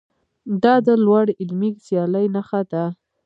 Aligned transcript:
دا 0.63 0.75
د 0.87 0.89
لوړې 1.05 1.33
علمي 1.41 1.69
سیالۍ 1.85 2.25
نښه 2.35 2.61
ده. 2.71 2.83